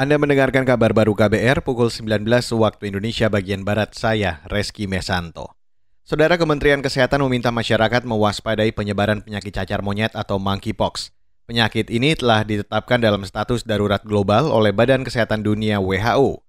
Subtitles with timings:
[0.00, 2.24] Anda mendengarkan kabar baru KBR pukul 19
[2.56, 5.52] waktu Indonesia bagian Barat, saya Reski Mesanto.
[6.08, 11.12] Saudara Kementerian Kesehatan meminta masyarakat mewaspadai penyebaran penyakit cacar monyet atau monkeypox.
[11.44, 16.40] Penyakit ini telah ditetapkan dalam status darurat global oleh Badan Kesehatan Dunia WHO.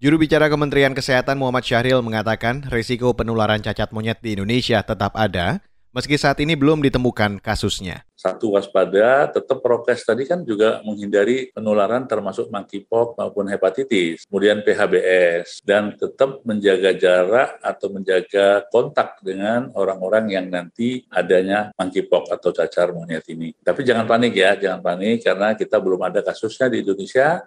[0.00, 5.60] Juru bicara Kementerian Kesehatan Muhammad Syahril mengatakan risiko penularan cacat monyet di Indonesia tetap ada,
[5.94, 8.02] meski saat ini belum ditemukan kasusnya.
[8.18, 15.60] Satu waspada, tetap prokes tadi kan juga menghindari penularan termasuk monkeypox maupun hepatitis, kemudian PHBS,
[15.62, 22.96] dan tetap menjaga jarak atau menjaga kontak dengan orang-orang yang nanti adanya monkeypox atau cacar
[22.96, 23.52] monyet ini.
[23.60, 27.44] Tapi jangan panik ya, jangan panik karena kita belum ada kasusnya di Indonesia.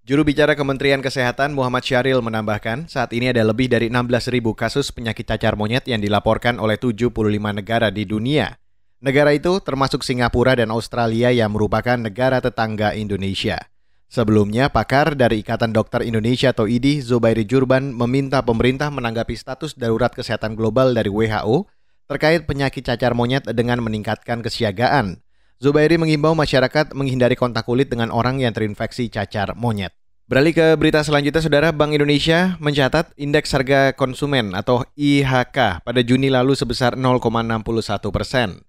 [0.00, 5.28] Juru bicara Kementerian Kesehatan Muhammad Syahril menambahkan, saat ini ada lebih dari 16.000 kasus penyakit
[5.28, 8.56] cacar monyet yang dilaporkan oleh 75 negara di dunia.
[9.04, 13.60] Negara itu termasuk Singapura dan Australia yang merupakan negara tetangga Indonesia.
[14.08, 20.16] Sebelumnya, pakar dari Ikatan Dokter Indonesia atau IDI, Zubairi Jurban, meminta pemerintah menanggapi status darurat
[20.16, 21.68] kesehatan global dari WHO
[22.08, 25.20] terkait penyakit cacar monyet dengan meningkatkan kesiagaan.
[25.60, 29.92] Zubairi mengimbau masyarakat menghindari kontak kulit dengan orang yang terinfeksi cacar monyet.
[30.24, 36.32] Beralih ke berita selanjutnya, Saudara Bank Indonesia mencatat indeks harga konsumen atau IHK pada Juni
[36.32, 37.60] lalu sebesar 0,61
[38.08, 38.64] persen.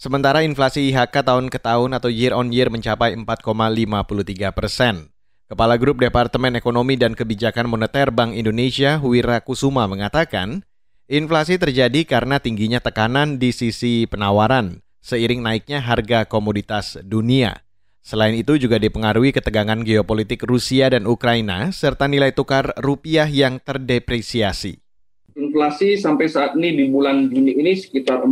[0.00, 5.12] Sementara inflasi IHK tahun ke tahun atau year on year mencapai 4,53 persen.
[5.44, 10.64] Kepala Grup Departemen Ekonomi dan Kebijakan Moneter Bank Indonesia, Wira Kusuma, mengatakan,
[11.04, 17.64] inflasi terjadi karena tingginya tekanan di sisi penawaran, seiring naiknya harga komoditas dunia.
[18.00, 24.80] Selain itu juga dipengaruhi ketegangan geopolitik Rusia dan Ukraina serta nilai tukar rupiah yang terdepresiasi.
[25.36, 28.24] Inflasi sampai saat ini di bulan Juni ini sekitar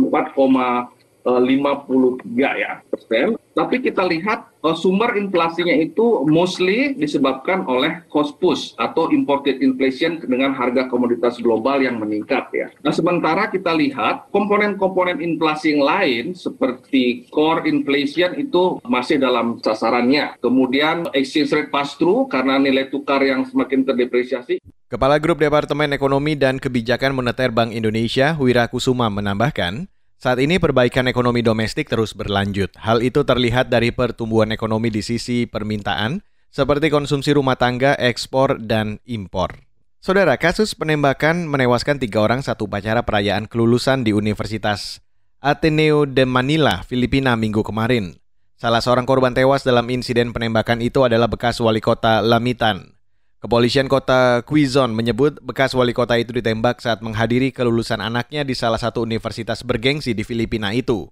[1.37, 3.37] 4,53 ya persen.
[3.59, 10.21] Tapi kita lihat uh, sumber inflasinya itu mostly disebabkan oleh cost push atau imported inflation
[10.23, 12.67] dengan harga komoditas global yang meningkat ya.
[12.79, 20.39] Nah sementara kita lihat komponen-komponen inflasi yang lain seperti core inflation itu masih dalam sasarannya.
[20.39, 24.63] Kemudian exchange rate pass through karena nilai tukar yang semakin terdepresiasi.
[24.89, 29.85] Kepala Grup Departemen Ekonomi dan Kebijakan Moneter Bank Indonesia, Wira Kusuma menambahkan,
[30.19, 32.75] saat ini perbaikan ekonomi domestik terus berlanjut.
[32.75, 36.19] Hal itu terlihat dari pertumbuhan ekonomi di sisi permintaan,
[36.51, 39.63] seperti konsumsi rumah tangga, ekspor, dan impor.
[40.03, 44.99] Saudara, kasus penembakan menewaskan tiga orang satu upacara perayaan kelulusan di Universitas
[45.39, 48.19] Ateneo de Manila, Filipina minggu kemarin.
[48.59, 52.98] Salah seorang korban tewas dalam insiden penembakan itu adalah bekas wali kota Lamitan,
[53.39, 58.75] Kepolisian kota Quizon menyebut bekas wali kota itu ditembak saat menghadiri kelulusan anaknya di salah
[58.75, 61.07] satu universitas bergengsi di Filipina itu.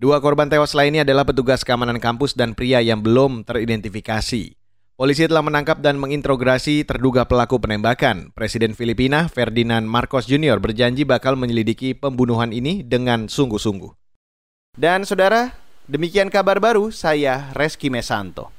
[0.00, 4.56] Dua korban tewas lainnya adalah petugas keamanan kampus dan pria yang belum teridentifikasi.
[4.96, 8.32] Polisi telah menangkap dan mengintrogasi terduga pelaku penembakan.
[8.32, 10.64] Presiden Filipina, Ferdinand Marcos Jr.
[10.64, 13.92] berjanji bakal menyelidiki pembunuhan ini dengan sungguh-sungguh.
[14.72, 15.52] Dan saudara,
[15.84, 18.57] demikian kabar baru saya Reski Mesanto.